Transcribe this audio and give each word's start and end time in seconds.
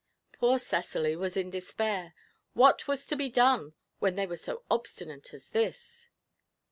Poor 0.31 0.57
Cecily 0.57 1.15
was 1.15 1.37
in 1.37 1.51
despair; 1.51 2.15
what 2.53 2.87
was 2.87 3.05
to 3.05 3.15
be 3.15 3.29
done 3.29 3.75
when 3.99 4.15
they 4.15 4.25
were 4.25 4.35
so 4.35 4.63
obstinate 4.67 5.31
as 5.31 5.49
this? 5.51 6.09